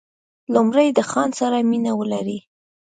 لومړی 0.53 0.87
د 0.97 0.99
ځان 1.11 1.29
سره 1.39 1.57
مینه 1.69 1.91
ولرئ. 1.95 2.39